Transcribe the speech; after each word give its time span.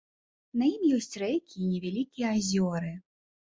На 0.61 0.65
ім 0.75 0.81
ёсць 0.97 1.17
рэкі 1.25 1.55
і 1.65 1.69
невялікія 1.75 2.35
азёры. 2.41 2.93